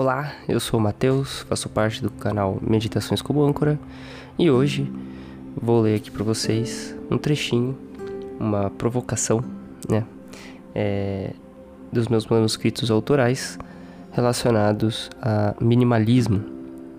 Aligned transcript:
Olá, 0.00 0.32
eu 0.48 0.58
sou 0.58 0.80
o 0.80 0.82
Matheus, 0.82 1.40
faço 1.40 1.68
parte 1.68 2.02
do 2.02 2.10
canal 2.10 2.58
Meditações 2.62 3.20
como 3.20 3.44
Âncora 3.44 3.78
e 4.38 4.50
hoje 4.50 4.90
vou 5.54 5.82
ler 5.82 5.96
aqui 5.96 6.10
para 6.10 6.24
vocês 6.24 6.96
um 7.10 7.18
trechinho, 7.18 7.76
uma 8.40 8.70
provocação, 8.70 9.44
né, 9.86 10.06
é, 10.74 11.34
dos 11.92 12.08
meus 12.08 12.26
manuscritos 12.26 12.90
autorais 12.90 13.58
relacionados 14.10 15.10
a 15.20 15.54
minimalismo. 15.60 16.42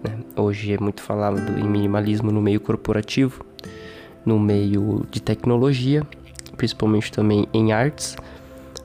Né? 0.03 0.19
Hoje 0.35 0.71
é 0.71 0.77
muito 0.77 1.01
falado 1.01 1.57
em 1.57 1.67
minimalismo 1.67 2.31
no 2.31 2.39
meio 2.39 2.59
corporativo, 2.59 3.43
no 4.23 4.39
meio 4.39 5.07
de 5.09 5.19
tecnologia, 5.19 6.05
principalmente 6.55 7.11
também 7.11 7.47
em 7.51 7.71
artes, 7.71 8.15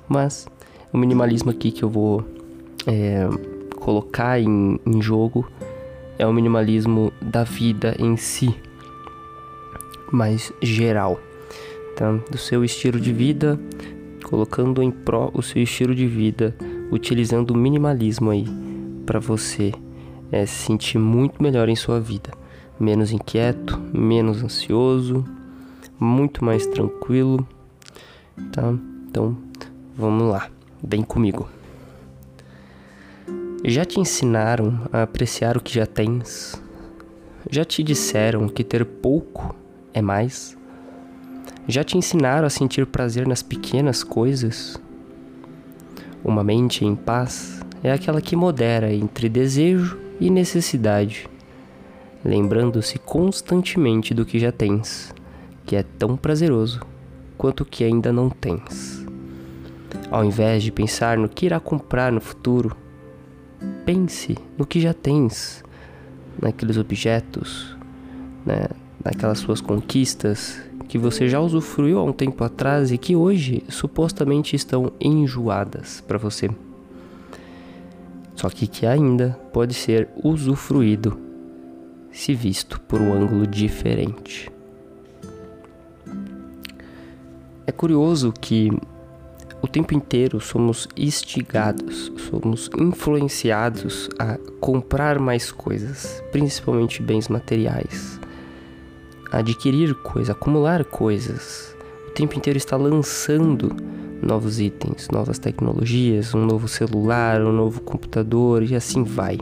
mas 0.08 0.48
o 0.90 0.96
minimalismo 0.96 1.50
aqui 1.50 1.70
que 1.70 1.82
eu 1.82 1.90
vou 1.90 2.24
é, 2.86 3.28
colocar 3.86 4.40
em, 4.40 4.80
em 4.84 5.00
jogo 5.00 5.48
é 6.18 6.26
o 6.26 6.32
minimalismo 6.32 7.12
da 7.22 7.44
vida 7.44 7.94
em 8.00 8.16
si, 8.16 8.52
mais 10.10 10.52
geral, 10.60 11.20
tá? 11.94 12.10
do 12.28 12.36
seu 12.36 12.64
estilo 12.64 12.98
de 12.98 13.12
vida, 13.12 13.56
colocando 14.24 14.82
em 14.82 14.90
pró 14.90 15.30
o 15.32 15.40
seu 15.40 15.62
estilo 15.62 15.94
de 15.94 16.04
vida, 16.04 16.52
utilizando 16.90 17.52
o 17.52 17.56
minimalismo 17.56 18.30
aí 18.30 18.44
para 19.06 19.20
você 19.20 19.72
é, 20.32 20.44
se 20.44 20.64
sentir 20.66 20.98
muito 20.98 21.40
melhor 21.40 21.68
em 21.68 21.76
sua 21.76 22.00
vida, 22.00 22.32
menos 22.80 23.12
inquieto, 23.12 23.78
menos 23.94 24.42
ansioso, 24.42 25.24
muito 25.96 26.44
mais 26.44 26.66
tranquilo, 26.66 27.46
tá? 28.50 28.74
Então, 29.08 29.36
vamos 29.96 30.28
lá, 30.28 30.50
vem 30.82 31.04
comigo. 31.04 31.55
Já 33.68 33.84
te 33.84 33.98
ensinaram 33.98 34.82
a 34.92 35.02
apreciar 35.02 35.56
o 35.56 35.60
que 35.60 35.74
já 35.74 35.84
tens? 35.84 36.54
Já 37.50 37.64
te 37.64 37.82
disseram 37.82 38.48
que 38.48 38.62
ter 38.62 38.84
pouco 38.84 39.56
é 39.92 40.00
mais? 40.00 40.56
Já 41.66 41.82
te 41.82 41.98
ensinaram 41.98 42.46
a 42.46 42.50
sentir 42.50 42.86
prazer 42.86 43.26
nas 43.26 43.42
pequenas 43.42 44.04
coisas? 44.04 44.80
Uma 46.24 46.44
mente 46.44 46.84
em 46.84 46.94
paz 46.94 47.60
é 47.82 47.90
aquela 47.90 48.20
que 48.20 48.36
modera 48.36 48.94
entre 48.94 49.28
desejo 49.28 49.98
e 50.20 50.30
necessidade, 50.30 51.28
lembrando-se 52.24 53.00
constantemente 53.00 54.14
do 54.14 54.24
que 54.24 54.38
já 54.38 54.52
tens, 54.52 55.12
que 55.64 55.74
é 55.74 55.82
tão 55.82 56.16
prazeroso 56.16 56.82
quanto 57.36 57.62
o 57.62 57.66
que 57.66 57.82
ainda 57.82 58.12
não 58.12 58.30
tens. 58.30 59.04
Ao 60.08 60.24
invés 60.24 60.62
de 60.62 60.70
pensar 60.70 61.18
no 61.18 61.28
que 61.28 61.46
irá 61.46 61.58
comprar 61.58 62.12
no 62.12 62.20
futuro, 62.20 62.85
pense 63.86 64.36
no 64.58 64.66
que 64.66 64.80
já 64.80 64.92
tens, 64.92 65.64
naqueles 66.42 66.76
objetos, 66.76 67.76
né, 68.44 68.66
naquelas 69.02 69.38
suas 69.38 69.60
conquistas 69.60 70.60
que 70.88 70.98
você 70.98 71.28
já 71.28 71.40
usufruiu 71.40 71.98
há 71.98 72.02
um 72.02 72.12
tempo 72.12 72.42
atrás 72.42 72.90
e 72.90 72.98
que 72.98 73.14
hoje 73.14 73.62
supostamente 73.68 74.56
estão 74.56 74.92
enjoadas 75.00 76.02
para 76.06 76.18
você. 76.18 76.50
Só 78.34 78.50
que 78.50 78.66
que 78.66 78.84
ainda 78.84 79.38
pode 79.52 79.72
ser 79.72 80.08
usufruído 80.22 81.18
se 82.10 82.34
visto 82.34 82.80
por 82.82 83.00
um 83.00 83.12
ângulo 83.12 83.46
diferente. 83.46 84.50
É 87.66 87.72
curioso 87.72 88.32
que 88.32 88.70
o 89.66 89.68
tempo 89.68 89.92
inteiro 89.92 90.40
somos 90.40 90.88
instigados, 90.96 92.12
somos 92.30 92.70
influenciados 92.78 94.08
a 94.16 94.38
comprar 94.60 95.18
mais 95.18 95.50
coisas, 95.50 96.22
principalmente 96.30 97.02
bens 97.02 97.26
materiais, 97.28 98.20
adquirir 99.32 99.92
coisas, 99.96 100.30
acumular 100.30 100.84
coisas. 100.84 101.76
O 102.06 102.12
tempo 102.12 102.36
inteiro 102.36 102.56
está 102.56 102.76
lançando 102.76 103.74
novos 104.22 104.60
itens, 104.60 105.08
novas 105.10 105.36
tecnologias, 105.36 106.32
um 106.32 106.46
novo 106.46 106.68
celular, 106.68 107.42
um 107.42 107.52
novo 107.52 107.80
computador 107.80 108.62
e 108.62 108.76
assim 108.76 109.02
vai. 109.02 109.36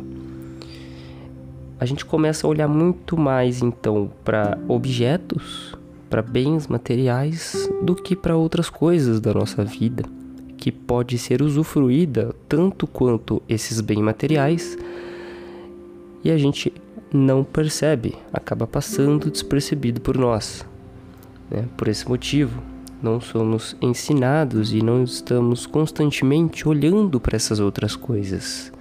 A 1.79 1.85
gente 1.85 2.03
começa 2.03 2.47
a 2.47 2.51
olhar 2.51 2.67
muito 2.67 3.15
mais 3.15 3.61
então 3.61 4.11
para 4.25 4.56
objetos 4.69 5.75
para 6.15 6.23
bens 6.23 6.69
materiais 6.69 7.69
do 7.83 7.97
que 7.97 8.15
para 8.15 8.37
outras 8.37 8.71
coisas 8.71 9.21
da 9.21 9.35
nossa 9.35 9.65
vida, 9.65 10.05
que 10.57 10.71
pode 10.71 11.19
ser 11.19 11.43
usufruída 11.43 12.33
tanto 12.49 12.87
quanto 12.87 13.43
esses 13.49 13.81
bens 13.81 13.99
materiais 13.99 14.79
e 16.23 16.31
a 16.31 16.39
gente 16.39 16.73
não 17.13 17.43
percebe, 17.43 18.15
acaba 18.33 18.65
passando 18.65 19.29
despercebido 19.29 20.01
por 20.01 20.17
nós. 20.17 20.65
Né? 21.51 21.65
Por 21.77 21.89
esse 21.89 22.09
motivo, 22.09 22.63
não 23.03 23.21
somos 23.21 23.77
ensinados 23.83 24.73
e 24.73 24.81
não 24.83 25.03
estamos 25.03 25.67
constantemente 25.67 26.69
olhando 26.69 27.19
para 27.19 27.35
essas 27.35 27.59
outras 27.59 27.97
coisas. 27.97 28.73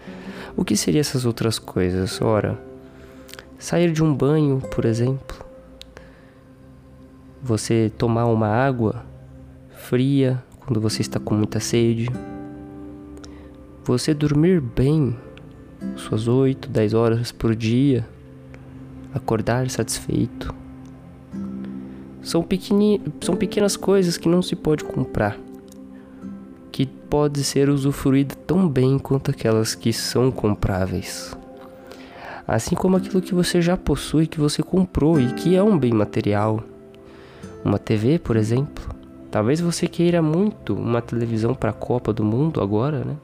O 0.55 0.63
que 0.63 0.77
seriam 0.77 1.01
essas 1.01 1.25
outras 1.25 1.57
coisas? 1.57 2.21
Ora, 2.21 2.61
sair 3.57 3.91
de 3.91 4.03
um 4.03 4.13
banho, 4.13 4.61
por 4.69 4.85
exemplo, 4.85 5.43
você 7.43 7.91
tomar 7.97 8.25
uma 8.25 8.47
água 8.47 9.03
fria 9.69 10.41
quando 10.61 10.79
você 10.79 11.01
está 11.01 11.19
com 11.19 11.35
muita 11.35 11.59
sede, 11.59 12.09
você 13.83 14.13
dormir 14.13 14.61
bem, 14.61 15.13
suas 15.97 16.25
8, 16.25 16.69
10 16.69 16.93
horas 16.93 17.31
por 17.33 17.53
dia, 17.53 18.07
acordar 19.13 19.69
satisfeito. 19.69 20.55
São, 22.21 22.41
pequeni, 22.41 23.01
são 23.19 23.35
pequenas 23.35 23.75
coisas 23.75 24.15
que 24.15 24.29
não 24.29 24.41
se 24.41 24.55
pode 24.55 24.85
comprar, 24.85 25.37
que 26.71 26.85
pode 26.85 27.43
ser 27.43 27.69
usufruída 27.69 28.35
tão 28.47 28.69
bem 28.69 28.97
quanto 28.97 29.31
aquelas 29.31 29.75
que 29.75 29.91
são 29.91 30.31
compráveis. 30.31 31.37
Assim 32.47 32.73
como 32.73 32.95
aquilo 32.95 33.21
que 33.21 33.35
você 33.35 33.61
já 33.61 33.75
possui, 33.75 34.27
que 34.27 34.39
você 34.39 34.63
comprou 34.63 35.19
e 35.19 35.33
que 35.33 35.57
é 35.57 35.61
um 35.61 35.77
bem 35.77 35.91
material 35.91 36.63
uma 37.63 37.79
TV, 37.79 38.19
por 38.19 38.35
exemplo. 38.35 38.93
Talvez 39.31 39.59
você 39.59 39.87
queira 39.87 40.21
muito 40.21 40.75
uma 40.75 41.01
televisão 41.01 41.55
para 41.55 41.71
a 41.71 41.73
Copa 41.73 42.13
do 42.13 42.23
Mundo 42.23 42.61
agora, 42.61 43.03
né? 43.03 43.17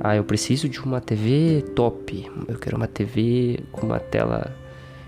Ah, 0.00 0.14
eu 0.14 0.24
preciso 0.24 0.68
de 0.68 0.80
uma 0.80 1.00
TV 1.00 1.64
top. 1.74 2.30
Eu 2.46 2.58
quero 2.58 2.76
uma 2.76 2.86
TV 2.86 3.60
com 3.72 3.86
uma 3.86 3.98
tela 3.98 4.54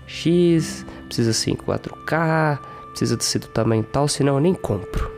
X, 0.05 0.85
precisa 1.05 1.31
ser 1.31 1.51
em 1.51 1.55
4K, 1.55 2.59
precisa 2.89 3.17
ser 3.19 3.39
do 3.39 3.47
tamanho 3.47 3.83
tal, 3.83 4.07
senão 4.07 4.35
eu 4.35 4.41
nem 4.41 4.53
compro. 4.53 5.09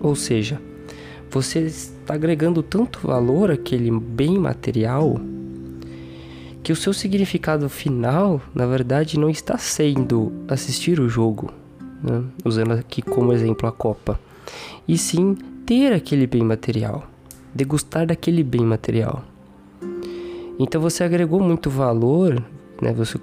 Ou 0.00 0.14
seja, 0.14 0.60
você 1.30 1.60
está 1.60 2.14
agregando 2.14 2.62
tanto 2.62 2.98
valor 2.98 3.50
àquele 3.50 3.90
bem 3.90 4.38
material 4.38 5.18
que 6.64 6.72
o 6.72 6.76
seu 6.76 6.94
significado 6.94 7.68
final, 7.68 8.40
na 8.54 8.64
verdade, 8.64 9.20
não 9.20 9.28
está 9.28 9.58
sendo 9.58 10.32
assistir 10.48 10.98
o 10.98 11.10
jogo, 11.10 11.52
né? 12.02 12.24
usando 12.42 12.72
aqui 12.72 13.02
como 13.02 13.34
exemplo 13.34 13.68
a 13.68 13.72
Copa, 13.72 14.18
e 14.88 14.96
sim 14.96 15.36
ter 15.66 15.92
aquele 15.92 16.26
bem 16.26 16.42
material, 16.42 17.06
degustar 17.54 18.06
daquele 18.06 18.42
bem 18.42 18.62
material. 18.62 19.22
Então 20.58 20.80
você 20.80 21.04
agregou 21.04 21.38
muito 21.38 21.68
valor, 21.68 22.42
né? 22.80 22.94
Você 22.94 23.20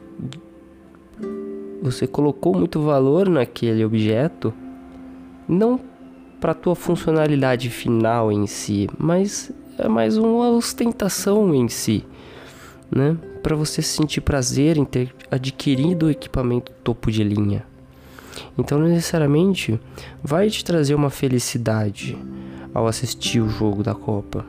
você 1.82 2.06
colocou 2.06 2.56
muito 2.56 2.80
valor 2.80 3.28
naquele 3.28 3.84
objeto, 3.84 4.54
não 5.50 5.80
para 6.40 6.52
a 6.52 6.56
tua 6.56 6.76
funcionalidade 6.76 7.72
final 7.72 8.32
em 8.32 8.46
si, 8.46 8.88
mas 9.00 9.52
é 9.80 9.88
mais 9.88 10.16
uma 10.16 10.50
ostentação 10.50 11.56
em 11.56 11.68
si 11.68 12.06
né? 12.92 13.18
Para 13.42 13.56
você 13.56 13.82
sentir 13.82 14.22
prazer 14.22 14.78
em 14.78 14.86
ter 14.86 15.16
adquirido 15.30 16.08
o 16.08 16.10
equipamento 16.10 16.72
topo 16.84 17.10
de 17.12 17.24
linha. 17.24 17.66
Então, 18.58 18.80
necessariamente, 18.80 19.80
vai 20.22 20.50
te 20.50 20.64
trazer 20.64 20.94
uma 20.94 21.10
felicidade 21.10 22.18
ao 22.74 22.88
assistir 22.88 23.40
o 23.42 23.50
jogo 23.50 23.84
da 23.84 23.96
Copa. 23.96 24.46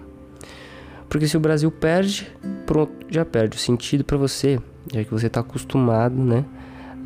Porque 1.09 1.29
se 1.29 1.37
o 1.37 1.41
Brasil 1.41 1.71
perde, 1.71 2.31
pronto, 2.67 2.93
já 3.09 3.25
perde 3.25 3.56
o 3.56 3.61
sentido 3.61 4.05
para 4.05 4.17
você, 4.17 4.59
já 4.93 5.05
que 5.05 5.11
você 5.11 5.27
está 5.27 5.41
acostumado, 5.41 6.15
né, 6.17 6.45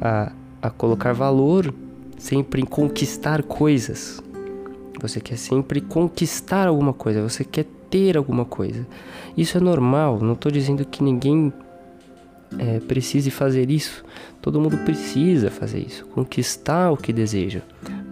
a, 0.00 0.32
a 0.62 0.70
colocar 0.70 1.12
valor 1.12 1.72
sempre 2.18 2.62
em 2.62 2.64
conquistar 2.64 3.42
coisas. 3.42 4.22
Você 5.00 5.20
quer 5.20 5.36
sempre 5.36 5.80
conquistar 5.80 6.68
alguma 6.68 6.92
coisa, 6.92 7.22
você 7.22 7.44
quer 7.44 7.66
ter 7.90 8.16
alguma 8.16 8.44
coisa. 8.44 8.86
Isso 9.36 9.56
é 9.58 9.60
normal, 9.60 10.20
não 10.20 10.32
estou 10.32 10.50
dizendo 10.50 10.84
que 10.84 11.02
ninguém 11.02 11.52
é, 12.58 12.80
precise 12.80 13.30
fazer 13.30 13.70
isso. 13.70 14.04
Todo 14.40 14.60
mundo 14.60 14.78
precisa 14.78 15.50
fazer 15.50 15.80
isso, 15.80 16.06
conquistar 16.06 16.90
o 16.90 16.96
que 16.96 17.12
deseja, 17.12 17.62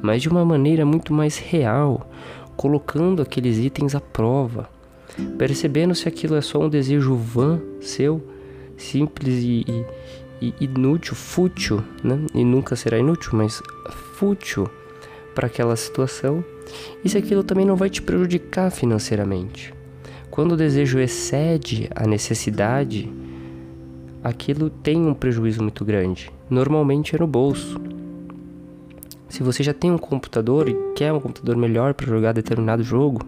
mas 0.03 0.21
de 0.21 0.29
uma 0.29 0.45
maneira 0.45 0.85
muito 0.85 1.15
mais 1.15 1.39
real, 1.39 2.11
colocando 2.57 3.23
aqueles 3.23 3.59
itens 3.59 3.95
à 3.95 4.01
prova, 4.01 4.69
percebendo 5.39 5.95
se 5.95 6.09
aquilo 6.09 6.35
é 6.35 6.41
só 6.41 6.61
um 6.61 6.69
desejo 6.69 7.15
vã 7.15 7.61
seu, 7.81 8.21
simples 8.77 9.45
e, 9.45 9.65
e, 10.43 10.55
inútil, 10.61 11.15
fútil, 11.15 11.85
né? 12.03 12.19
E 12.35 12.45
nunca 12.45 12.75
será 12.75 12.99
inútil, 12.99 13.31
mas 13.35 13.63
fútil 14.17 14.69
para 15.35 15.47
aquela 15.47 15.77
situação, 15.77 16.45
e 17.05 17.09
se 17.09 17.19
aquilo 17.19 17.43
também 17.43 17.67
não 17.67 17.77
vai 17.77 17.91
te 17.91 18.03
prejudicar 18.03 18.71
financeiramente. 18.71 19.75
Quando 20.31 20.53
o 20.53 20.57
desejo 20.57 20.99
excede 20.99 21.89
a 21.95 22.07
necessidade, 22.07 23.09
aquilo 24.23 24.69
tem 24.69 25.07
um 25.07 25.15
prejuízo 25.15 25.63
muito 25.63 25.85
grande. 25.85 26.31
Normalmente 26.51 27.15
é 27.15 27.19
no 27.19 27.27
bolso. 27.27 27.81
Se 29.29 29.43
você 29.43 29.63
já 29.63 29.75
tem 29.75 29.91
um 29.91 29.99
computador 29.99 30.69
e 30.69 30.77
quer 30.95 31.13
um 31.13 31.21
computador 31.21 31.57
melhor 31.57 31.95
para 31.95 32.07
jogar 32.07 32.33
determinado 32.33 32.83
jogo, 32.83 33.21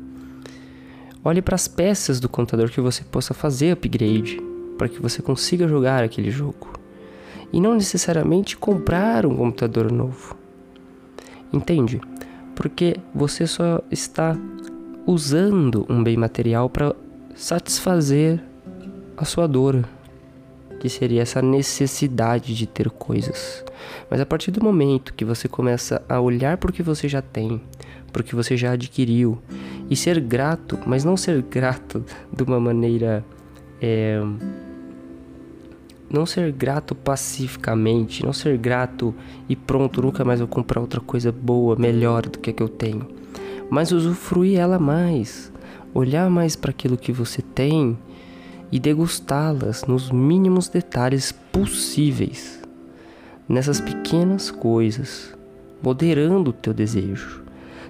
olhe 1.25 1.43
para 1.43 1.55
as 1.55 1.69
peças 1.69 2.19
do 2.19 2.29
computador 2.29 2.71
que 2.71 2.81
você 2.81 3.05
possa 3.05 3.35
fazer 3.35 3.73
upgrade 3.73 4.41
para 4.77 4.89
que 4.89 5.01
você 5.01 5.23
consiga 5.23 5.67
jogar 5.67 6.03
aquele 6.03 6.31
jogo. 6.31 6.73
E 7.53 7.61
não 7.61 7.75
necessariamente 7.75 8.57
comprar 8.57 9.25
um 9.27 9.37
computador 9.37 9.91
novo. 9.91 10.37
Entende? 11.53 12.01
Porque 12.57 12.97
você 13.15 13.47
só 13.47 13.81
está 13.91 14.37
usando 15.07 15.87
um 15.89 16.03
bem 16.03 16.17
material 16.17 16.69
para 16.69 16.93
satisfazer 17.35 18.43
a 19.17 19.25
sua 19.25 19.47
dor, 19.47 19.85
que 20.81 20.89
seria 20.89 21.23
essa 21.23 21.41
necessidade 21.41 22.55
de 22.55 22.67
ter 22.67 22.91
coisas. 22.91 23.65
Mas 24.11 24.21
a 24.21 24.27
partir 24.27 24.51
do 24.51 24.63
momento 24.63 25.15
que 25.15 25.25
você 25.25 25.47
começa 25.47 26.03
a 26.09 26.21
olhar 26.21 26.57
para 26.57 26.71
o 26.71 26.73
que 26.73 26.83
você 26.83 27.09
já 27.09 27.23
tem, 27.23 27.61
para 28.13 28.21
o 28.21 28.25
que 28.25 28.35
você 28.35 28.57
já 28.57 28.73
adquiriu, 28.73 29.39
e 29.89 29.95
ser 29.95 30.19
grato, 30.19 30.79
mas 30.87 31.05
não 31.05 31.17
ser 31.17 31.41
grato 31.49 32.05
de 32.33 32.43
uma 32.43 32.59
maneira. 32.59 33.25
É, 33.81 34.21
não 36.11 36.25
ser 36.25 36.53
grato 36.53 36.95
pacificamente, 36.95 38.25
não 38.25 38.33
ser 38.33 38.57
grato 38.57 39.15
e 39.49 39.57
pronto, 39.57 40.03
nunca 40.03 40.25
mais 40.25 40.41
vou 40.41 40.49
comprar 40.49 40.81
outra 40.81 41.01
coisa 41.01 41.33
boa, 41.33 41.77
melhor 41.77 42.23
do 42.23 42.39
que 42.39 42.51
a 42.51 42.53
que 42.53 42.63
eu 42.63 42.69
tenho, 42.69 43.07
mas 43.71 43.93
usufruir 43.93 44.59
ela 44.59 44.79
mais, 44.79 45.53
olhar 45.93 46.31
mais 46.31 46.55
para 46.55 46.71
aquilo 46.71 46.97
que 46.97 47.13
você 47.13 47.43
tem 47.43 47.99
e 48.71 48.79
degustá-las 48.79 49.85
nos 49.85 50.11
mínimos 50.11 50.69
detalhes 50.69 51.33
possíveis, 51.33 52.61
nessas 53.49 53.81
pequenas 53.81 54.51
coisas, 54.51 55.35
moderando 55.83 56.51
o 56.51 56.53
teu 56.53 56.75
desejo. 56.75 57.43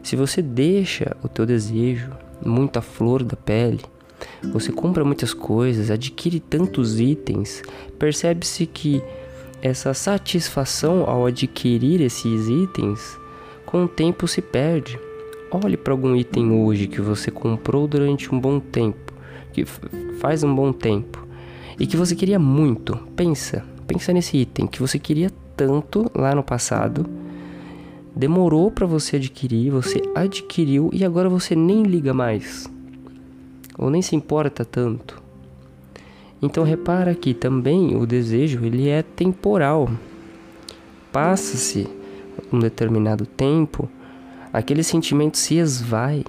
Se 0.02 0.16
você 0.16 0.40
deixa 0.40 1.16
o 1.22 1.28
teu 1.28 1.44
desejo 1.46 2.10
muito 2.44 2.78
à 2.78 2.82
flor 2.82 3.22
da 3.24 3.36
pele, 3.36 3.80
você 4.52 4.72
compra 4.72 5.04
muitas 5.04 5.34
coisas, 5.34 5.90
adquire 5.90 6.40
tantos 6.40 7.00
itens, 7.00 7.62
percebe-se 7.98 8.66
que 8.66 9.02
essa 9.62 9.92
satisfação 9.94 11.08
ao 11.08 11.26
adquirir 11.26 12.00
esses 12.00 12.48
itens, 12.48 13.18
com 13.64 13.84
o 13.84 13.88
tempo 13.88 14.28
se 14.28 14.40
perde. 14.40 14.98
Olhe 15.50 15.76
para 15.76 15.92
algum 15.92 16.14
item 16.14 16.52
hoje 16.52 16.86
que 16.86 17.00
você 17.00 17.30
comprou 17.30 17.86
durante 17.86 18.32
um 18.34 18.38
bom 18.38 18.60
tempo, 18.60 19.12
que 19.52 19.64
faz 20.18 20.44
um 20.44 20.54
bom 20.54 20.72
tempo, 20.72 21.26
e 21.78 21.86
que 21.86 21.96
você 21.96 22.14
queria 22.14 22.38
muito. 22.38 22.96
Pensa, 23.16 23.64
pensa 23.86 24.12
nesse 24.12 24.36
item 24.36 24.66
que 24.66 24.80
você 24.80 24.98
queria 24.98 25.30
tanto 25.56 26.10
lá 26.14 26.34
no 26.34 26.42
passado. 26.42 27.06
Demorou 28.14 28.70
para 28.70 28.86
você 28.86 29.16
adquirir, 29.16 29.70
você 29.70 30.00
adquiriu 30.14 30.90
e 30.92 31.04
agora 31.04 31.28
você 31.28 31.54
nem 31.54 31.82
liga 31.82 32.14
mais 32.14 32.75
ou 33.78 33.90
nem 33.90 34.02
se 34.02 34.16
importa 34.16 34.64
tanto. 34.64 35.22
Então 36.40 36.64
repara 36.64 37.14
que 37.14 37.32
também 37.32 37.96
o 37.96 38.06
desejo 38.06 38.64
ele 38.64 38.88
é 38.88 39.02
temporal. 39.02 39.90
Passa-se 41.12 41.88
um 42.52 42.58
determinado 42.58 43.24
tempo, 43.24 43.88
aquele 44.52 44.82
sentimento 44.82 45.38
se 45.38 45.56
esvai. 45.56 46.24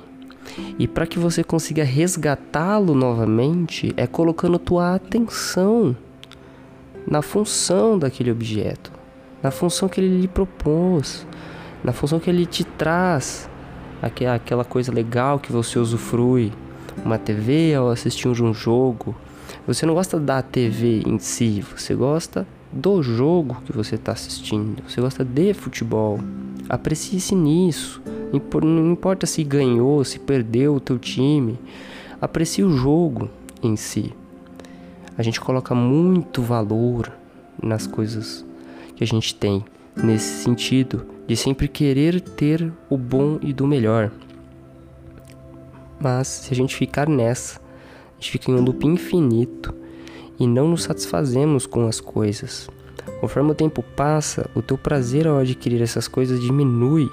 E 0.80 0.88
para 0.88 1.06
que 1.06 1.20
você 1.20 1.44
consiga 1.44 1.84
resgatá-lo 1.84 2.96
novamente, 2.96 3.94
é 3.98 4.08
colocando 4.08 4.58
tua 4.58 4.96
atenção 4.96 5.96
na 7.06 7.22
função 7.22 8.00
daquele 8.00 8.32
objeto, 8.32 8.92
na 9.44 9.52
função 9.52 9.90
que 9.90 10.00
ele 10.00 10.22
lhe 10.22 10.28
propôs, 10.28 11.28
na 11.84 11.92
função 11.92 12.20
que 12.20 12.30
ele 12.30 12.46
te 12.46 12.64
traz, 12.64 13.50
aquela 14.02 14.64
coisa 14.64 14.92
legal 14.92 15.38
que 15.38 15.52
você 15.52 15.78
usufrui 15.78 16.52
uma 17.04 17.18
TV 17.18 17.78
ou 17.78 17.90
assistir 17.90 18.28
um 18.28 18.54
jogo. 18.54 19.16
Você 19.66 19.86
não 19.86 19.94
gosta 19.94 20.20
da 20.20 20.42
TV 20.42 21.02
em 21.06 21.20
si, 21.20 21.62
você 21.62 21.94
gosta 21.94 22.48
do 22.72 23.02
jogo 23.02 23.62
que 23.66 23.72
você 23.72 23.96
está 23.96 24.12
assistindo. 24.12 24.84
Você 24.88 25.02
gosta 25.02 25.24
de 25.24 25.54
futebol. 25.54 26.20
Aprecie-se 26.70 27.34
nisso. 27.34 28.02
Não 28.62 28.92
importa 28.92 29.26
se 29.26 29.44
ganhou, 29.44 30.04
se 30.04 30.20
perdeu 30.20 30.76
o 30.76 30.80
teu 30.80 31.00
time. 31.00 31.58
Aprecie 32.20 32.64
o 32.64 32.76
jogo 32.76 33.30
em 33.64 33.76
si. 33.76 34.14
A 35.18 35.24
gente 35.24 35.40
coloca 35.40 35.74
muito 35.74 36.42
valor 36.42 37.12
nas 37.62 37.88
coisas 37.88 38.46
que 38.96 39.04
a 39.04 39.08
gente 39.08 39.34
tem 39.34 39.64
nesse 39.96 40.44
sentido 40.44 41.06
de 41.28 41.36
sempre 41.36 41.68
querer 41.68 42.22
ter 42.22 42.72
o 42.90 42.98
bom 42.98 43.40
e 43.42 43.52
do 43.52 43.66
melhor. 43.66 44.12
Mas 46.00 46.28
se 46.28 46.54
a 46.54 46.56
gente 46.56 46.76
ficar 46.76 47.08
nessa, 47.08 47.60
a 47.60 48.14
gente 48.16 48.32
fica 48.32 48.52
em 48.52 48.56
um 48.56 48.62
loop 48.62 48.86
infinito 48.86 49.74
e 50.40 50.48
não 50.48 50.68
nos 50.70 50.84
satisfazemos 50.84 51.66
com 51.66 51.88
as 51.88 52.00
coisas. 52.00 52.70
Conforme 53.20 53.52
o 53.52 53.56
tempo 53.56 53.84
passa, 53.96 54.50
o 54.56 54.62
teu 54.62 54.78
prazer 54.78 55.28
ao 55.28 55.38
adquirir 55.38 55.82
essas 55.82 56.08
coisas 56.08 56.40
diminui, 56.40 57.10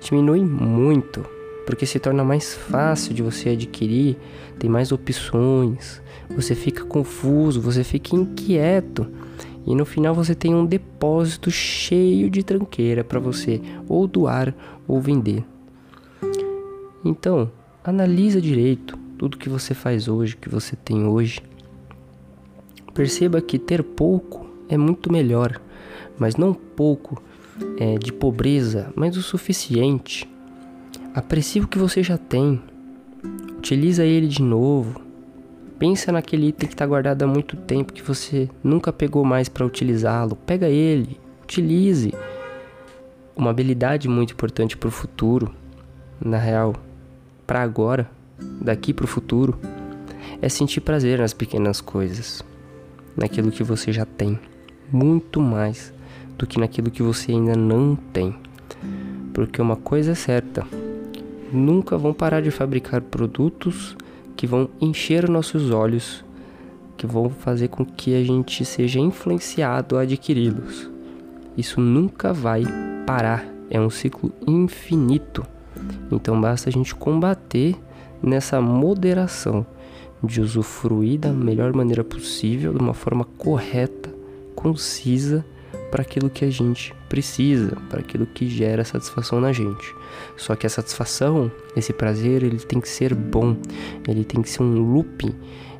diminui 0.00 0.40
muito, 0.40 1.24
porque 1.64 1.86
se 1.86 1.98
torna 1.98 2.24
mais 2.24 2.54
fácil 2.54 3.14
de 3.14 3.22
você 3.22 3.50
adquirir, 3.50 4.16
tem 4.58 4.68
mais 4.68 4.92
opções, 4.92 6.02
você 6.34 6.54
fica 6.54 6.84
confuso, 6.84 7.60
você 7.60 7.82
fica 7.82 8.14
inquieto. 8.14 9.06
E 9.66 9.74
no 9.74 9.84
final 9.84 10.14
você 10.14 10.34
tem 10.34 10.54
um 10.54 10.64
depósito 10.64 11.50
cheio 11.50 12.30
de 12.30 12.42
tranqueira 12.42 13.04
para 13.04 13.20
você 13.20 13.60
ou 13.88 14.06
doar 14.06 14.54
ou 14.88 15.00
vender. 15.00 15.44
Então, 17.04 17.50
Analisa 17.82 18.42
direito 18.42 18.98
tudo 19.16 19.38
que 19.38 19.48
você 19.48 19.72
faz 19.72 20.06
hoje, 20.06 20.36
que 20.36 20.50
você 20.50 20.76
tem 20.76 21.06
hoje. 21.06 21.40
Perceba 22.92 23.40
que 23.40 23.58
ter 23.58 23.82
pouco 23.82 24.46
é 24.68 24.76
muito 24.76 25.10
melhor, 25.10 25.58
mas 26.18 26.36
não 26.36 26.52
pouco 26.52 27.22
é, 27.78 27.96
de 27.96 28.12
pobreza, 28.12 28.92
mas 28.94 29.16
o 29.16 29.22
suficiente. 29.22 30.28
Aprecie 31.14 31.62
o 31.62 31.68
que 31.68 31.78
você 31.78 32.02
já 32.02 32.18
tem. 32.18 32.62
Utiliza 33.56 34.04
ele 34.04 34.28
de 34.28 34.42
novo. 34.42 35.00
Pensa 35.78 36.12
naquele 36.12 36.48
item 36.48 36.68
que 36.68 36.74
está 36.74 36.84
guardado 36.86 37.22
há 37.22 37.26
muito 37.26 37.56
tempo 37.56 37.94
que 37.94 38.02
você 38.02 38.48
nunca 38.62 38.92
pegou 38.92 39.24
mais 39.24 39.48
para 39.48 39.64
utilizá-lo. 39.64 40.36
Pega 40.36 40.68
ele, 40.68 41.18
utilize. 41.44 42.12
Uma 43.34 43.50
habilidade 43.50 44.06
muito 44.06 44.34
importante 44.34 44.76
para 44.76 44.88
o 44.88 44.92
futuro, 44.92 45.54
na 46.22 46.36
real, 46.36 46.74
para 47.50 47.62
agora, 47.62 48.08
daqui 48.62 48.94
para 48.94 49.04
o 49.04 49.08
futuro, 49.08 49.58
é 50.40 50.48
sentir 50.48 50.80
prazer 50.82 51.18
nas 51.18 51.34
pequenas 51.34 51.80
coisas, 51.80 52.44
naquilo 53.16 53.50
que 53.50 53.64
você 53.64 53.92
já 53.92 54.04
tem, 54.04 54.38
muito 54.92 55.40
mais 55.40 55.92
do 56.38 56.46
que 56.46 56.60
naquilo 56.60 56.92
que 56.92 57.02
você 57.02 57.32
ainda 57.32 57.56
não 57.56 57.96
tem. 57.96 58.36
Porque 59.34 59.60
uma 59.60 59.74
coisa 59.74 60.12
é 60.12 60.14
certa, 60.14 60.64
nunca 61.52 61.98
vão 61.98 62.14
parar 62.14 62.40
de 62.40 62.52
fabricar 62.52 63.00
produtos 63.00 63.96
que 64.36 64.46
vão 64.46 64.70
encher 64.80 65.28
nossos 65.28 65.72
olhos, 65.72 66.24
que 66.96 67.04
vão 67.04 67.30
fazer 67.30 67.66
com 67.66 67.84
que 67.84 68.14
a 68.14 68.22
gente 68.22 68.64
seja 68.64 69.00
influenciado 69.00 69.98
a 69.98 70.02
adquiri-los. 70.02 70.88
Isso 71.58 71.80
nunca 71.80 72.32
vai 72.32 72.62
parar, 73.04 73.44
é 73.68 73.80
um 73.80 73.90
ciclo 73.90 74.32
infinito. 74.46 75.44
Então 76.10 76.40
basta 76.40 76.68
a 76.68 76.72
gente 76.72 76.94
combater 76.94 77.76
nessa 78.22 78.60
moderação 78.60 79.64
de 80.22 80.40
usufruir 80.40 81.18
da 81.18 81.32
melhor 81.32 81.72
maneira 81.72 82.04
possível, 82.04 82.72
de 82.72 82.78
uma 82.78 82.94
forma 82.94 83.24
correta, 83.24 84.12
concisa 84.54 85.44
para 85.90 86.02
aquilo 86.02 86.28
que 86.28 86.44
a 86.44 86.50
gente 86.50 86.94
precisa, 87.08 87.76
para 87.88 88.00
aquilo 88.00 88.26
que 88.26 88.48
gera 88.48 88.84
satisfação 88.84 89.40
na 89.40 89.52
gente. 89.52 89.94
Só 90.36 90.54
que 90.54 90.66
a 90.66 90.70
satisfação, 90.70 91.50
esse 91.74 91.92
prazer, 91.92 92.42
ele 92.42 92.58
tem 92.58 92.80
que 92.80 92.88
ser 92.88 93.14
bom, 93.14 93.56
ele 94.06 94.24
tem 94.24 94.42
que 94.42 94.50
ser 94.50 94.62
um 94.62 94.92
looping, 94.92 95.34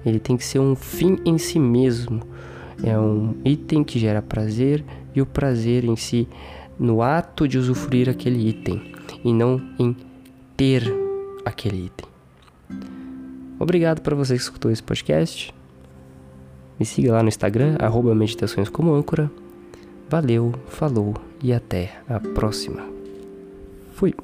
ele 0.04 0.18
tem 0.18 0.36
que 0.36 0.44
ser 0.44 0.58
um 0.58 0.74
fim 0.74 1.18
em 1.24 1.38
si 1.38 1.58
mesmo. 1.58 2.22
É 2.82 2.98
um 2.98 3.36
item 3.44 3.84
que 3.84 3.98
gera 3.98 4.22
prazer 4.22 4.82
e 5.14 5.20
o 5.20 5.26
prazer 5.26 5.84
em 5.84 5.96
si 5.96 6.26
no 6.78 7.02
ato 7.02 7.46
de 7.46 7.58
usufruir 7.58 8.08
aquele 8.08 8.48
item 8.48 8.99
e 9.24 9.32
não 9.32 9.60
em 9.78 9.96
ter 10.56 10.82
aquele 11.44 11.86
item. 11.86 12.08
Obrigado 13.58 14.00
para 14.00 14.16
você 14.16 14.34
que 14.34 14.42
escutou 14.42 14.70
esse 14.70 14.82
podcast. 14.82 15.54
Me 16.78 16.86
siga 16.86 17.12
lá 17.12 17.22
no 17.22 17.28
Instagram, 17.28 17.76
arroba 17.78 18.14
Meditações 18.14 18.68
como 18.68 18.94
Âncora. 18.94 19.30
Valeu, 20.08 20.54
falou 20.68 21.14
e 21.42 21.52
até 21.52 22.00
a 22.08 22.18
próxima. 22.18 22.82
Fui! 23.94 24.14